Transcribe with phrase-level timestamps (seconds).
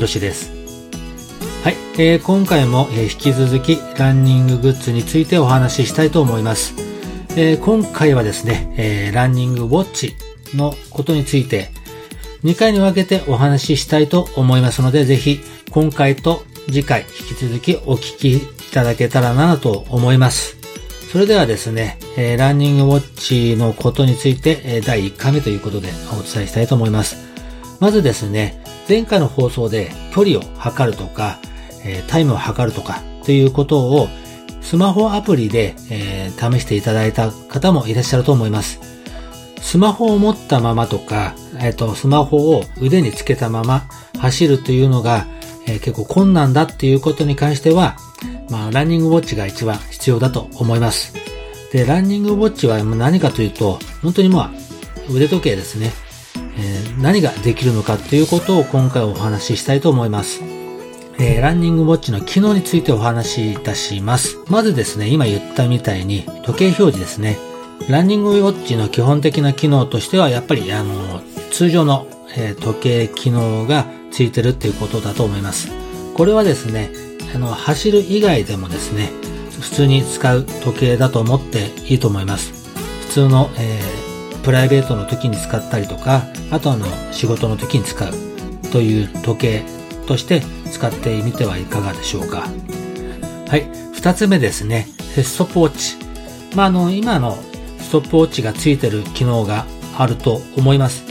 [0.00, 0.50] 博です
[1.64, 6.74] はい、えー、今回も、えー、引き続きランニンググッズについてお話ししたいと思います、
[7.36, 10.14] えー、今回はですね、えー、ランニングウォッチ
[10.54, 11.70] のことについて
[12.46, 18.40] 2回に分けてお話ししたいと思いますので、ぜひ今回と次回引き続きお聞きい
[18.72, 20.56] ただけたらなと思います。
[21.10, 27.16] それではですね、えー、ランニングウォッチのことについて、えー、第1回目ということでお伝えしたいと思います。
[27.80, 31.38] まずですね、前回の放送で距離を測るとか、
[31.84, 34.08] え、タイムを測るとかということを
[34.60, 38.80] スマホアプリで、え、試していただいた方もいらっしゃると思います。
[39.60, 45.26] スマホを持ったままとか、えっ、と、スマホを腕につけたまま走るというのが、
[45.66, 47.96] えー、結構困難だっていうことに関しては、
[48.48, 51.14] まあ、ランニングウォッチが一番必要だと思います。
[51.72, 54.50] で、ランニングウォッチは何かというと、本当にまあ、
[55.10, 55.92] 腕時計ですね。
[56.98, 60.42] 何ができるのかっていうことを今回お話ししたいと思います。
[61.18, 64.38] えー、ランニングウォッチの機能についてお話しいたします。
[64.48, 67.38] まずですね、今言ったみたいに時計表示ですね。
[67.88, 75.70] ランニングウォッチの基本的な機能としては、やっぱりあの、通常の、えー、時計機能がついてるっていうことだと思います。
[76.14, 76.90] これはですね、
[77.34, 79.10] あの、走る以外でもですね、
[79.60, 82.52] 普通に使う時計だと思っていいと思います。
[83.08, 84.05] 普通の、えー、
[84.46, 88.12] プライベートの時に使ったりとか、あとあの、仕事の時に使う
[88.70, 89.62] という時計
[90.06, 92.46] として使ってみてはいかがでしょうか。
[93.48, 93.68] はい。
[93.92, 95.96] 二つ目ですね、ストップウォッチ。
[96.54, 97.36] まあ、あの、今の
[97.80, 99.66] ストップウォッチがついてる機能が
[99.98, 101.02] あると思います。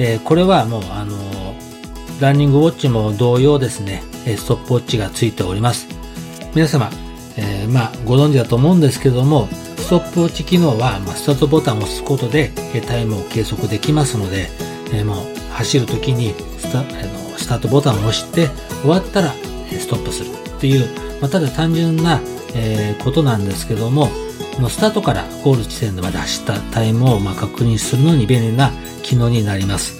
[0.00, 1.16] えー、これはもう、あの、
[2.20, 5.86] ランニングウォッチも同様ですね、ストップウォッチがついております。
[6.52, 6.90] 皆様、
[7.36, 9.48] えー、まあ、ご存知だと思うんですけども、
[9.86, 14.48] ストップウォッチ機能は、まあ、スタートボタンを押すことで、えタイムを計測できますので、
[14.92, 18.48] えもう走るときにスタあのスタートボタンを押して
[18.80, 19.32] 終わったら
[19.70, 20.88] えストップするっていう、
[21.20, 22.20] まあ、ただ単純な、
[22.56, 24.08] えことなんですけども、
[24.58, 28.72] のスタートからゴール地点まで走ったタイムをま確認するのに便利な
[29.04, 29.94] 機能になります。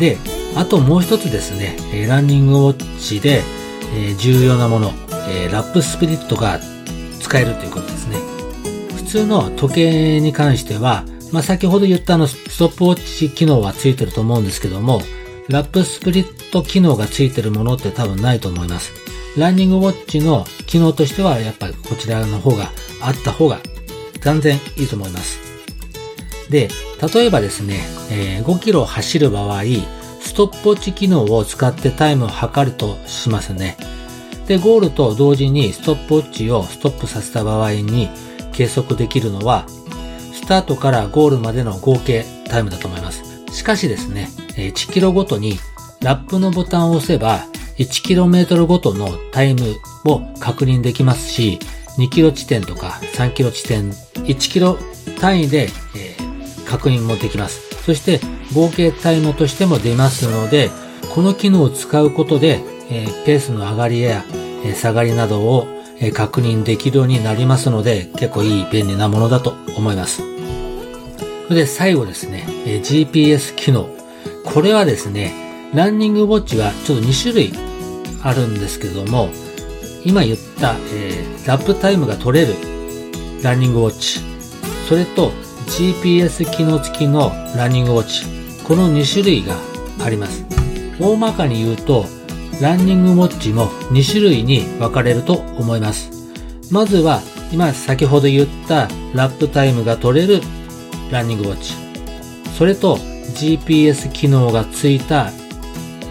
[0.00, 0.18] で、
[0.56, 1.76] あともう一つですね、
[2.08, 3.44] ランニングウォッチで
[4.18, 4.92] 重要なもの、
[5.52, 6.58] ラップスピリットが
[7.20, 8.37] 使えるということですね。
[9.08, 11.02] 普通の時計に関しては、
[11.32, 15.00] まあ、先ほど言ったあのストップウォッチ機能はついてると思うんですけども、
[15.48, 18.92] ラップスプリット機能がついてるものって多分ないと思います。
[19.38, 22.70] ランニングウォッチの機能としてはやっぱりこちらの方が
[23.00, 23.60] あった方が
[24.22, 25.38] 断然いいと思います。
[26.50, 26.68] で、
[27.14, 27.80] 例えばですね、
[28.10, 29.62] えー、5キロ走る場合、
[30.20, 33.78] ストップウォッチ機能を使ってタイムを測るとしますね。
[34.46, 38.10] で、ゴールと同時にストップウォッチをストップさせた場合に
[38.58, 39.66] 計測できるのは、
[40.32, 43.22] スタートからゴールまでの合計タイムだと思います。
[43.52, 45.60] しかしですね、1キロごとに
[46.02, 47.46] ラップのボタンを押せば
[47.76, 51.60] 1km ごとのタイムを確認できますし、
[51.98, 54.76] 2キロ地点とか3キロ地点、1キロ
[55.20, 56.16] 単位で、え、
[56.66, 57.60] 確認もできます。
[57.84, 58.20] そして
[58.54, 60.70] 合計タイムとしても出ますので、
[61.14, 64.24] この機能を使うことで、え、ペースの上がりや、
[64.64, 70.22] え、下がりなどを、え確認できるようになりますので、結構いい便利なものだと思います。
[71.48, 73.88] それで最後ですね、え GPS 機能。
[74.44, 77.52] これはですね、ランニングウォッチはちょっと2種類
[78.22, 79.28] あるんですけども、
[80.04, 82.54] 今言った、えー、ラップタイムが取れる
[83.42, 84.20] ランニングウォッチ、
[84.88, 85.32] それと
[85.66, 88.24] GPS 機能付きのランニングウォッチ、
[88.64, 89.56] この2種類が
[90.04, 90.44] あります。
[91.00, 92.06] 大まかに言うと、
[92.60, 96.10] ランニングウォッチも2種類に分かれると思います。
[96.72, 97.20] まずは、
[97.52, 100.42] 今先ほど言ったラップタイムが取れる
[101.10, 101.74] ランニングウォッチ。
[102.58, 102.96] それと
[103.34, 105.30] GPS 機能が付いた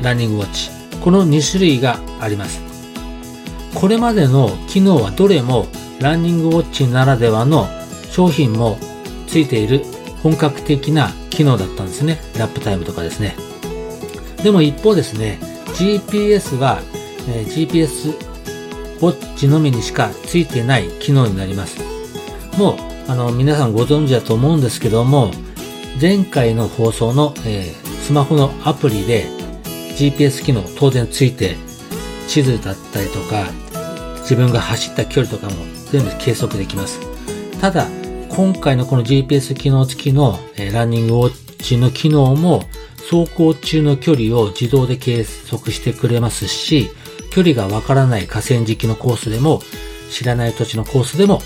[0.02, 0.70] ランニングウォッチ。
[1.02, 2.62] この2種類があります。
[3.76, 5.68] これまでの機能はどれも
[6.00, 7.68] ランニングウォッチならではの
[8.10, 8.78] 商品も
[9.28, 9.84] ついている
[10.24, 12.20] 本格的な機能だったんですね。
[12.38, 13.36] ラップタイムとかですね。
[14.42, 15.40] でも一方ですね、
[15.78, 16.82] GPS は、
[17.30, 18.10] えー、GPS
[18.98, 21.80] ウォッチのみにしかついてない機能になります。
[22.58, 22.76] もう、
[23.08, 25.30] あの、皆さんご存知だと思うんですけども、
[26.02, 29.26] 前回の放送の、えー、スマホのアプリで
[29.96, 31.56] GPS 機能当然ついて、
[32.28, 33.46] 地図だったりとか、
[34.22, 37.00] 自分が走った距離とかも全部計測できます。
[37.62, 37.86] ただ、
[38.30, 42.64] 今回のこの GPS 機能付きの、えランニングウォッチの機能も
[43.10, 46.90] 走行中の距離を自動で計測してくれますし、
[47.32, 49.62] 距離がわからない河川敷のコースでも、
[50.12, 51.42] 知らない土地のコースでも、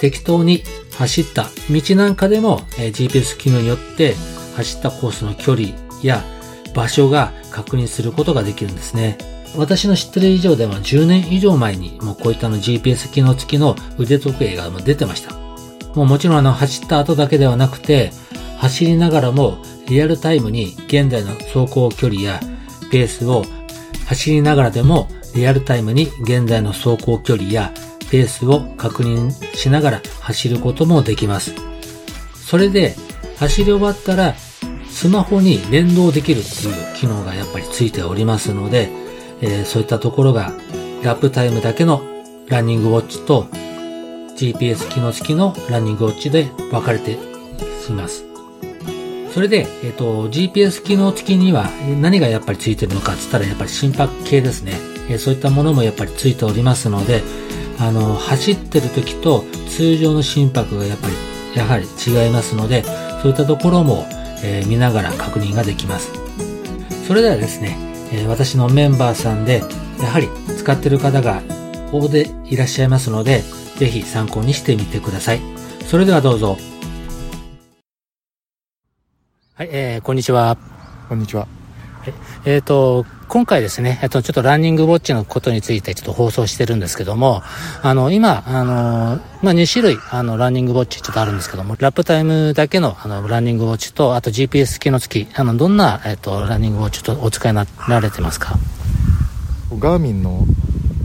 [0.00, 0.62] 適当に
[0.98, 4.14] 走った道なんかでも、え GPS 機能によって
[4.56, 5.68] 走ったコースの距離
[6.02, 6.22] や
[6.74, 9.16] 場所が確認することができるんですね。
[9.56, 15.34] 私の知ってる以上では10年以上前にもうこういったの GPS 機能付きの腕時計が出てました。
[15.94, 18.10] もうもちろんあの走った後だけではなくて
[18.58, 19.58] 走りながらも
[19.88, 22.40] リアルタイムに現在の走行距離や
[22.90, 23.44] ペースを
[24.06, 27.72] 走りながらでもリアルタイムに現在の走行距離や
[28.10, 31.54] ペースを確認しながら走ることもできます。
[32.34, 32.94] それで
[33.38, 34.34] 走り終わったら
[34.88, 38.90] スマホに連動できるっていう機能がやっぱりついておりますので、
[39.40, 40.52] えー、そういったところが
[41.02, 42.02] ラップタイムだけの
[42.48, 43.48] ランニングウォッチと
[44.36, 47.12] GPS 機能付きのランニングウォッチで分かれて
[47.88, 48.33] います。
[49.34, 51.68] それで、えっ、ー、と、GPS 機能付きには
[52.00, 54.74] 何がやっぱり付いてるのかって言ったらやっぱり心拍計ですね。
[55.10, 57.24] えー、そういったものもやっぱり付いておりますので、
[57.80, 61.14] あの、走ってる時と通常の心拍がやっぱり、
[61.58, 62.84] やはり違いますので、
[63.22, 64.06] そういったところも、
[64.44, 66.12] えー、見ながら確認ができます。
[67.08, 67.76] それではですね、
[68.12, 69.64] え私のメンバーさんで、
[70.00, 71.42] やはり使ってる方が
[71.90, 73.42] 大勢いらっしゃいますので、
[73.78, 75.40] ぜひ参考にしてみてください。
[75.88, 76.56] それではどうぞ。
[79.56, 80.58] はい、えー、こんにちは。
[81.08, 81.46] こんにちは。
[82.44, 87.40] えっ、ー、と、今回ですね、えっ、と、ちょっとランニングウォッチのことについてちょっと放送してるんですけども、
[87.80, 98.56] あの、今、あの、まあ、2種類、あの、ランニングウォッチちょっとあるんですけども、ラップタイムだけの、あの、ランニングウォッチと、あと GPS 機能付き、あの、どんな、えっ、と、ランニングウォッチとお使いになられてますか？
[99.78, 100.40] ガーミンの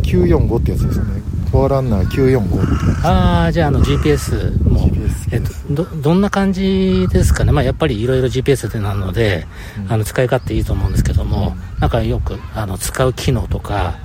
[0.02, 1.22] 945ってやつですね。
[1.52, 4.88] フォアランナー945ああじゃああの GPS も。
[4.88, 5.00] GPS
[5.32, 9.46] えっと、どどんな感じですかね、まあ、やっぱりいろいろ GPS でなので、
[9.78, 13.96] うん、あの使い勝手いいと思うんですけども、うん、なんかよくあの使う機能とか、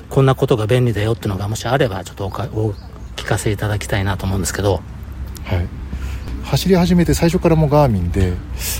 [0.00, 2.72] うん、こんなことが便利だよっていうのがもしあればちょっとおかお
[3.16, 4.80] 聞かせいただきたいなと思うんですけど。
[5.44, 5.68] はい。
[6.44, 8.32] 走り始めて最初からもうガーミンで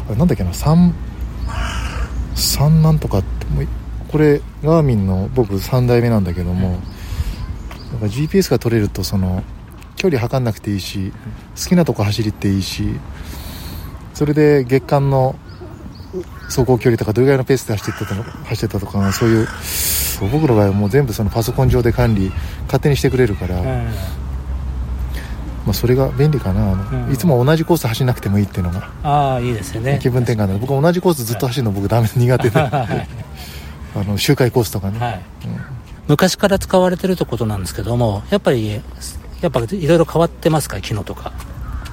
[0.07, 0.93] あれなんだっけな？3
[2.35, 3.47] 3なんとかって
[4.09, 6.79] これガーミンの僕3代目なんだけども、
[7.93, 9.43] だから GPS が取れるとその
[9.97, 11.13] 距離測んなくていいし
[11.57, 12.99] 好きなとこ走りっていいし
[14.15, 15.37] それで月間の
[16.47, 19.47] 走行距離とかどれぐらいのペースで走ってたと走ってたとかそういう
[20.31, 22.31] 僕の場合はもう全部そのパソコン上で管理
[22.65, 23.83] 勝手にしてくれるから、ま
[25.69, 28.91] あ、それが便利かな、うん、いつも同じコース走らなくてもいいっていうのが。
[29.03, 29.99] ああいいですよね。
[30.01, 30.59] 気分転換で。
[30.59, 32.61] 僕同じコースずっと走るの僕ダメ苦手で。
[33.95, 35.21] あの周回コースとかね、はい。
[35.47, 38.81] うん昔から使われてるってことなんですけども、やっぱり、
[39.41, 41.33] やっぱいろいろ変わってますか、機能とか。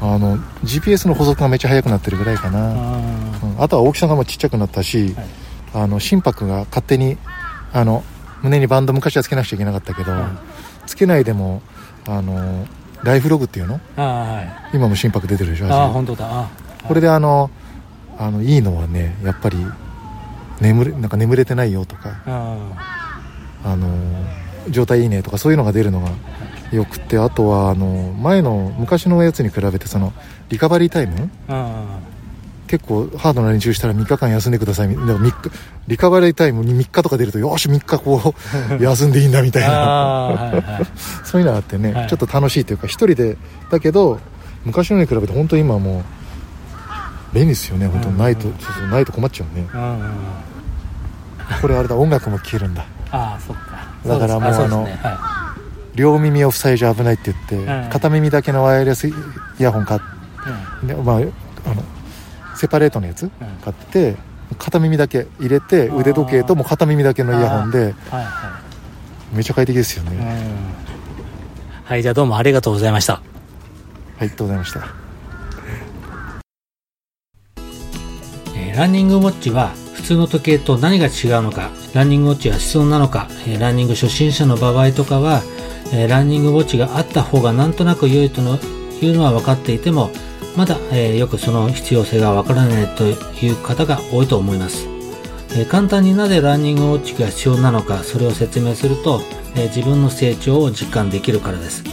[0.02, 2.72] あの GPS の補足がめっちゃ速くなってるぐらいかな。
[2.72, 3.00] あ,、
[3.44, 5.26] うん、あとは大きさがもちっちゃくなったし、はい、
[5.74, 7.18] あの心拍が勝手に
[7.74, 8.04] あの
[8.42, 10.30] 胸にバンド昔はつけなくちゃいけなかったけど、は
[10.86, 11.62] い、つけないでも
[12.08, 12.66] あの
[13.04, 16.48] ライフログっていうの、はい、今も心拍出てるでしょあ本当だ。
[16.88, 17.51] これであの
[18.18, 19.58] あのいいのはねやっぱり
[20.62, 22.22] 眠れなんか眠れてないよとか
[23.63, 23.88] あの
[24.70, 26.10] 状態いいねとかそういうのが出るのが
[26.72, 30.13] よくてあとはあの前の昔のやつに比べてその
[30.50, 31.30] リカバリータイム
[32.68, 35.51] 結構ハードな練習したら3日間休んでくださいだから3日
[35.88, 38.36] リカバリータイムに3日とか出るとよし3日こ
[38.80, 39.70] う 休んでいいんだみたいな。
[39.70, 43.38] はい、そういうのがあってね、はい、ちょっと楽しいというか1人で
[43.72, 44.20] だけど
[44.66, 46.04] 昔のに比べて本当に今もう
[47.34, 48.48] 便利ですよね本当ないと、
[48.92, 49.68] ないと困っちゃうね。
[51.62, 53.88] これあれだ音楽も聴けるんだああそっか。
[54.06, 55.00] だからもうあの、ね。
[55.01, 55.56] は
[55.96, 59.13] い、両耳を塞いじゃ危ないって言って、はい、片耳だけのワイヤレスイ
[59.60, 60.00] ヤホン買っ
[60.88, 61.32] て、まあ、あの
[62.56, 63.30] セパレートのやつ
[63.63, 64.16] 買って、
[64.58, 68.62] 片耳だけ入れて腕時計とも片耳だけのイヤホンで、はいは
[69.34, 70.70] い、めちゃ快適ですよね、
[71.86, 73.13] はいじゃあどうもありがとうございました。
[73.13, 73.30] はい
[74.20, 74.86] ありがとうございました、
[78.54, 83.28] えー、ランニングウォッチは普通の時計と何が違うのかランニングウォッチは必要なのか、
[83.60, 85.42] ランニング初心者の場合とかは、
[86.08, 88.58] ランニングウォッチがあった方がなんとなく良いとの
[89.01, 90.10] いうのは分かっていても、
[90.56, 94.88] まだ、えよくその必要性が分からないという方が多いと思います。
[95.56, 99.22] え簡単になぜランニングウォッチが必要なのか、それを説明すると、
[99.56, 101.84] え自分の成長を実感できるからです。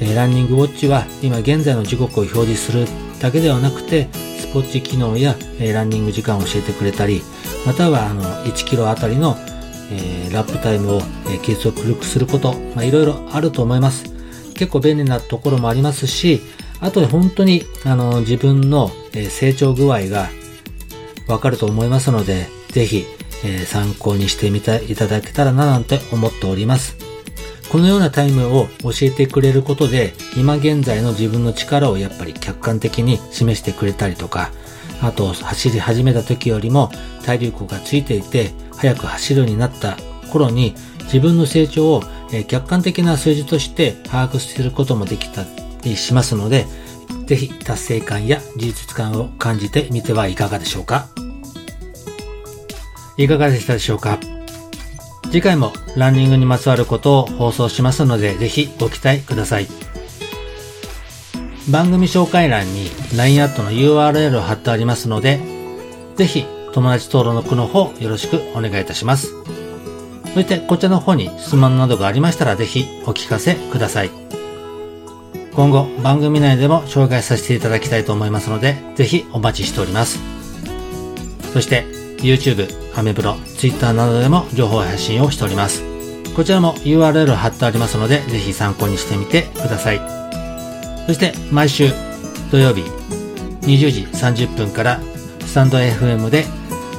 [0.00, 2.86] えランニングウォッチは今現在の時刻を表示する
[3.20, 4.08] だけではなくて、
[4.38, 7.22] スポッチ機能や、えランニング時間を教えてくれたり、
[7.66, 9.36] またはあの1キロあたりの、
[9.90, 10.96] えー、ラップタイムを、
[11.26, 14.12] えー、計測すること、まあ、いろいろあると思います。
[14.54, 16.40] 結構便利なところもありますし、
[16.80, 20.28] あと本当にあの自分の、え、成長具合が
[21.26, 23.04] わかると思いますので、ぜひ、
[23.44, 26.96] え、参考にしてみていただけたらななんて思っております。
[27.70, 34.52] このようなタイムを教えてくれることで、今現在の自分の力をやっぱり客観的に示してくれたりとか、
[35.02, 36.90] あと走り始めた時よりも
[37.24, 39.96] 体力がついていて速く走るようになった
[40.32, 40.74] 頃に
[41.04, 42.02] 自分の成長を
[42.48, 45.44] 客観的な数字として把握することもできた
[45.82, 46.66] りしますので、
[47.26, 51.08] ぜひ達成感や事実感を感じてみてはいかがでしょうか
[53.16, 54.18] いかがでしたでしょうか
[55.26, 59.93] 次回もランニングにまつわることを放送しますので、ぜひご期待ください。
[61.70, 65.40] 番組紹介欄に LINE アットの URL を貼ってありますので、
[66.16, 69.32] ぜひ友達登録の方よろしくお願いいたします。
[70.34, 74.10] そしてこちらの方に質問などがありましたらぜひお聞かせください。
[75.54, 80.18] 今後番組内でも紹介させていただきたいと思いますので、ぜひお待ちしております。
[81.52, 81.84] そして
[82.18, 82.68] YouTube、
[82.98, 85.82] アメブロ、Twitter などでも情報発信をしております。
[86.34, 90.23] こちらも URL 貼ってありますので、ぜひ参考にしてみてください。
[91.06, 91.90] そして毎週
[92.50, 92.82] 土曜日
[93.62, 95.00] 20時30分から
[95.40, 96.44] スタンド FM で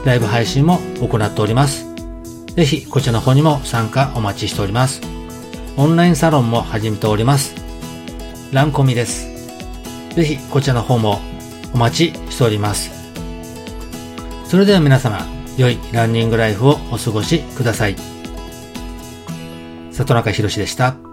[0.06, 1.86] ライブ配信も行っております。
[2.56, 5.02] ぜひこちらの方にも参加お待ちしております。
[5.78, 7.56] オンラインサロンも始めております。
[8.54, 9.28] ランコミです。
[10.16, 11.20] ぜひこちらの方も
[11.74, 12.92] お待ちしております。
[14.46, 15.26] それでは皆様、
[15.58, 17.96] 良いランニングライフをお過ごしください。
[19.92, 21.05] 里中博でした。